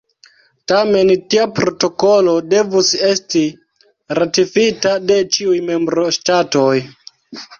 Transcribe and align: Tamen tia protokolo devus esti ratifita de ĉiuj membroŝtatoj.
Tamen 0.71 1.09
tia 1.33 1.43
protokolo 1.57 2.31
devus 2.53 2.89
esti 3.09 3.43
ratifita 4.19 4.95
de 5.11 5.19
ĉiuj 5.37 5.59
membroŝtatoj. 5.69 6.75